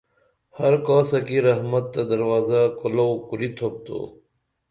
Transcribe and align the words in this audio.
ہر 0.57 0.73
کاسہ 0.85 1.19
کی 1.27 1.37
رحمت 1.47 1.85
تہ 1.93 2.01
درازہ 2.09 2.61
کولو 2.79 3.07
کُریتُھوپ 3.27 3.75
تو 3.85 3.99